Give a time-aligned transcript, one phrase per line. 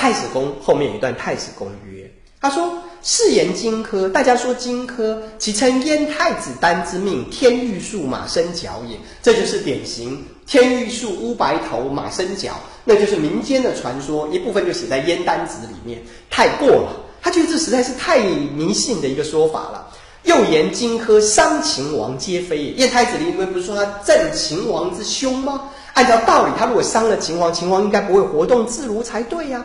[0.00, 2.10] 太史公后面有一段，太史公曰
[2.40, 8.96] ：“他说，是言荆轲，大家说荆轲，其称燕太子丹之命，天欲树，马生角也。
[9.22, 16.96] 这就是典型天欲树，乌白头，马生角，那就是民间的传说，一部分就写在燕丹子里面，太过了。
[17.20, 19.86] 他觉得这实在是太迷信的一个说法了。
[20.22, 22.70] 又言荆轲伤秦王，皆非也。
[22.72, 25.68] 燕太子里面不是说他震秦王之凶吗？
[25.92, 29.62] 按照道理，他如果伤了秦王，秦王应该不会活动自如才对呀。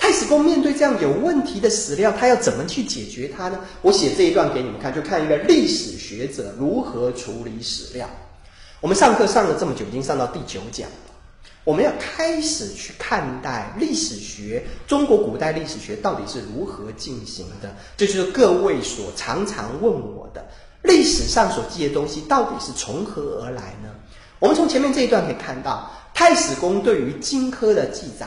[0.00, 3.60] 太史公面对这样有问题的史料，他要怎么去解决它呢？
[3.82, 8.08] 我写这一段给你们看，就看一个历史学者如何处理史料。
[8.80, 10.96] 我们上课上了这么久，已经上到第九讲了。
[11.64, 17.70] 我们要开始去看待历史学，中国古代历史学到底是如何进行的？
[17.98, 20.42] 这就是各位所常常问我的：
[20.82, 23.90] 历史上所记的东西到底是从何而来呢？
[24.38, 28.26] 我们从前面这一段可以看到，太史公对于荆轲的记载。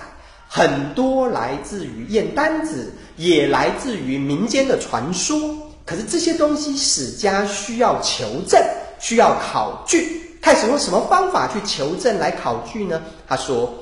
[0.55, 5.35] 很多来自于燕丹子，也来自于民间的传说。
[5.83, 8.61] 可是这些东西史家需要求证，
[8.99, 10.37] 需要考据。
[10.43, 13.01] 太史用什么方法去求证来考据呢？
[13.27, 13.73] 他说：“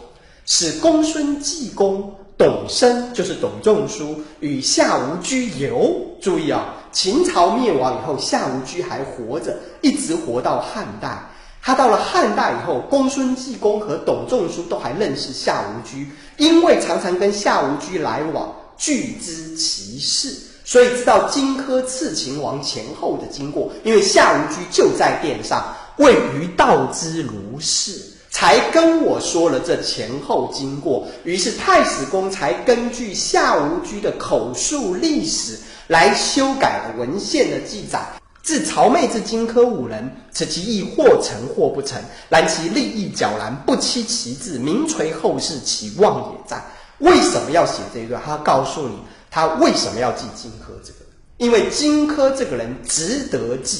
[0.48, 5.94] 使公孙季公董生，就是董仲舒与夏无居游。
[6.22, 11.22] 注意啊，秦朝灭亡以后，夏无居还活着，一直活到汉代。”
[11.64, 23.72] 他到了汉代以后，公孙继公和董仲舒都还认识夏无居，因为常常跟夏无居来往，据知其事，所以知道荆轲刺秦王前后的经过。
[23.84, 28.02] 因为夏无居就在殿上，位于道之如是，
[28.32, 31.08] 才跟我说了这前后经过。
[31.23, 38.04] 于是太史公才根据夏无居的口述历史来修改了文献的记载。
[38.44, 42.02] 自曹妹至荆轲五人，此其意或成或不成。
[42.28, 46.64] 然其立意皎然，不欺其志，名垂后世，其望也在。
[46.98, 48.22] 为什么要写这一段？
[48.25, 48.95] 他告诉你，
[49.30, 51.00] 他为什么要记荆轲这个？
[51.38, 53.77] 因为荆轲这个人值得记，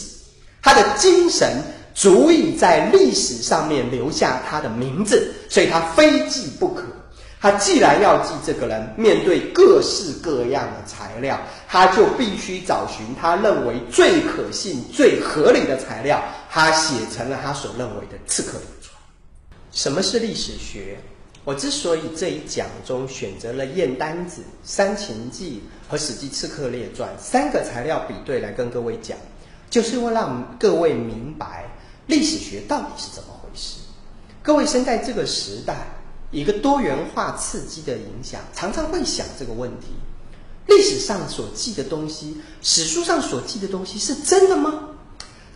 [0.62, 1.62] 他的精神
[1.94, 6.84] 足以在历史上面留下他的名字，所以他非记不可。
[7.42, 18.96] 他既然要记这个人，面对各式各样的材料，他就必须找寻他认为最可信、最合理的材料，他写成了他所认为的《刺客列传》。
[19.72, 21.00] 什么是历史学？
[21.44, 29.18] 我之所以这一讲中选择了《燕丹子》《三秦记》和《史记刺客列传》三个材料比对来跟各位讲，
[29.68, 31.66] 就是为让各位明白
[32.06, 33.80] 历史学到底是怎么回事。
[34.44, 35.76] 各位生在这个时代。
[36.32, 39.88] 一个多元化刺激的影响，常常会想这个问题：
[40.68, 44.88] 历史上所记的东西，史书上所记的东西是真的吗？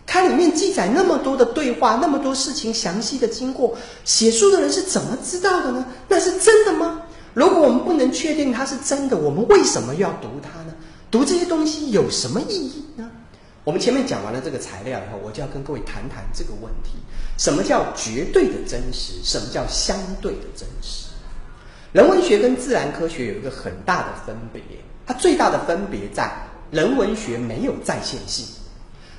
[0.06, 5.84] 它里面记载那么多的对话，那么多事情详细的经过，写书的人是怎么知道的呢？
[6.08, 7.02] 那是真的吗？
[7.34, 10.74] 如果我们不能确定它是真的，我们为什么要读它呢？
[11.10, 13.05] 读这些东西有什么意义呢？
[13.66, 16.92] 我们前面讲完了这个材料以后，我就要跟各位谈谈这个问题：
[17.36, 19.14] 什么叫绝对的真实？
[19.24, 21.08] 什么叫相对的真实？
[21.92, 24.62] 人文学跟自然科学有一个很大的分别，
[25.04, 26.30] 它最大的分别在
[26.70, 28.46] 人文学没有再现性，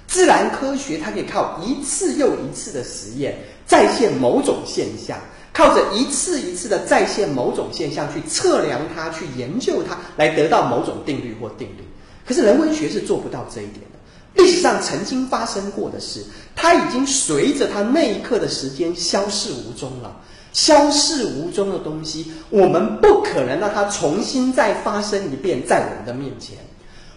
[0.08, 5.20] 自然科学它可以靠一次又一次的实验再现某种现象，
[5.52, 11.84] 靠着一次一次的再现某种现象去测量它、去研究它，来得到某种定律或定律。
[12.26, 13.97] 可是人文学是做不到这一点的。
[14.36, 16.24] 历史上曾经发生过的事，
[16.56, 20.16] 它已经随着它那一刻的时间消逝无踪了。
[20.54, 26.58] 消逝无踪的东西，我们不可能让它重新再发生一遍在我们的面前。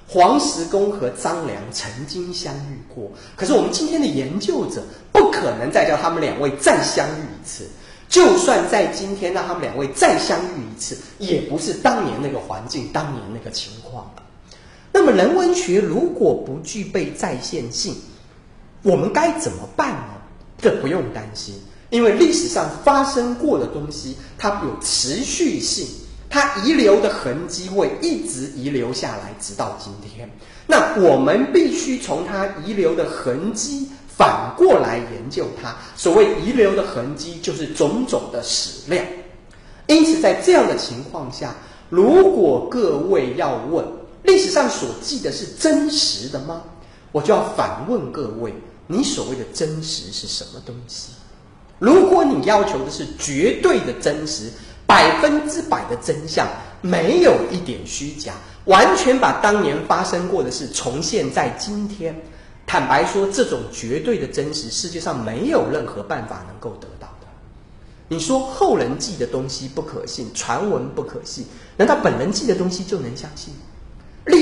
[0.07, 4.83] 黄石公和张良曾经相遇过，可是我们今天的研究者
[5.13, 7.65] 不可能再叫他们两位再相遇一次。
[8.09, 14.23] 就算在今天让他们两位再相遇一次，也不是当年那个环境、当年那个情况了。
[15.11, 17.95] 人文学如果不具备再现性，
[18.83, 20.15] 我们该怎么办呢？
[20.63, 21.55] 这不用担心，
[21.89, 25.87] 因为历史上发生过的东西，它有持续性，
[26.29, 30.29] 它遗留的痕迹会一直遗留下来，直到今天。
[30.67, 35.75] 那我们必须从它遗留的痕迹反过来研究它。
[35.97, 39.03] 所谓遗留的痕迹，就是种种的史料。
[39.87, 41.55] 因此，在这样的情况下，
[41.89, 43.85] 如果各位要问，
[44.23, 46.63] 历史上所记的是真实的吗？
[47.13, 48.55] 我就要反问各位：
[48.87, 51.13] 你所谓的真实是什么东西？
[51.79, 54.51] 如果你要求的是绝对的真实，
[54.87, 56.47] 百分之百的真相，
[56.83, 58.35] 没有一点虚假，
[58.67, 62.15] 完全把当年发生过的事重现在今天，
[62.67, 67.27] 坦白说，这种绝对的真实，世界上没有任何办法能够得到的。
[68.09, 71.47] 你说后人记的东西不可信，传闻不可信，
[71.77, 73.55] 难道本人记的东西就能相信？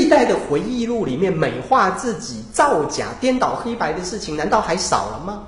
[0.09, 5.43] 历代的回忆录里面美化自己、造假、颠倒黑白的事情，难道还少了吗？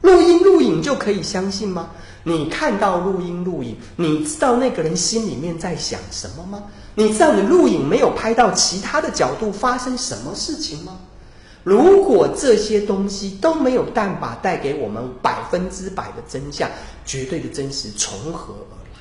[0.00, 1.90] 录音录影就可以相信吗？
[2.24, 6.62] 你看到录音录影，你知道那个人心里面在想什么吗？
[6.94, 10.96] 你知道你录影没有拍到其他的角度发生什么事情吗？
[11.62, 16.66] 如果这些东西都没有办法带给我们百分之百的真相、
[17.04, 18.91] 绝对的真实，从何而来？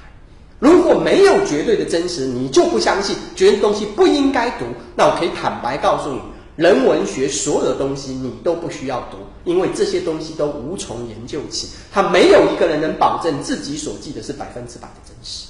[0.61, 4.65] 如果没有绝对的真实，你就不相信，觉得东西不应该读，
[4.95, 6.21] 那我可以坦白告诉你，
[6.55, 15.47] 人文学所有的东西你都不需要读，因为这些东西都无从研究起，他没有一个人能保证自己所记的是百分之百的真实。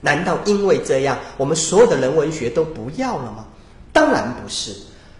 [0.00, 3.44] 难道因为这样，我们所有的人文学都不要了吗？
[3.92, 4.72] 当然不是。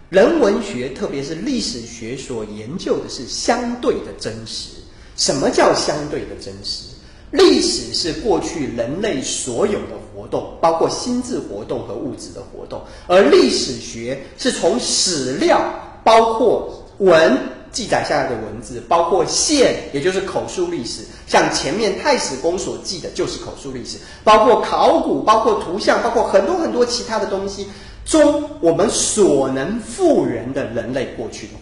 [0.09, 4.69] 人文学，特别是历史学所研究的是相对的真实。
[5.15, 6.94] 什么叫相对的真实？
[7.35, 15.61] 历史是过去人类所有的活动，包括心智活动和物质的活动，而历史学是从史料，
[16.03, 17.37] 包括文
[17.71, 27.67] 记载下来的文字，包括线，也就是口述历史，像前面太史公所记的就是口述历史，包括考古，包括图像，包括很多很多其他的东西。
[28.05, 31.53] 中我们所能复原的人类过去的，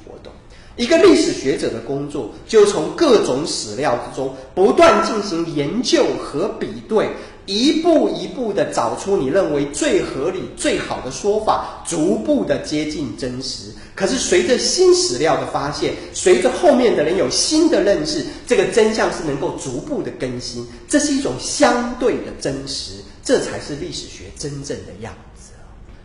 [0.75, 7.09] 一个历史学者的工作，就从各种史料之中不断进行研究和比对，
[7.45, 13.71] 一步一步的找出你认为最合理、最好的说法，逐步的接近真实。
[13.93, 20.65] 可是随着新史料的发现，随着后面的人有新的认识，这个真相是能够逐步的更新。
[20.89, 22.93] 这是一种相对的真实，
[23.23, 25.51] 这才是历史学真正的样子。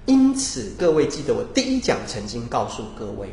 [0.05, 3.29] 因此，各位记得我第一讲曾经告诉各位，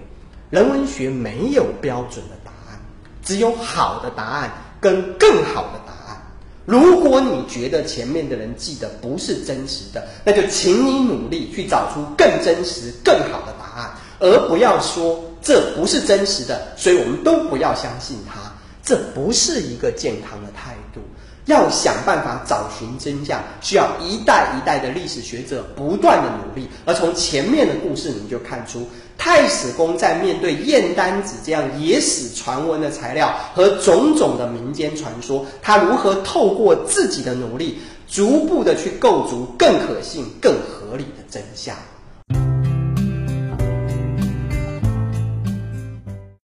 [0.50, 2.80] 人文学没有标准的答案，
[3.24, 6.22] 只有好的答案跟更好的答案。
[6.66, 18.40] 如果你觉得前面的人记得不是真实的，那就请你努力去找出更真实、更好的答案，而不要说这不是真实的，所以我们都不要相信他。
[18.84, 21.02] 这不是一个健康的态度。
[21.46, 26.68] 要想办法找寻真相，需要一代一代的历史学者不断的努力。
[26.86, 28.88] 而从前面的故事，你就看出
[29.18, 37.78] 太史公在面对燕丹子这样野史传闻的材料和种种的民间传说，他如何透过自己的努力，
[38.08, 41.76] 逐步的去构筑更可信、更合理的真相。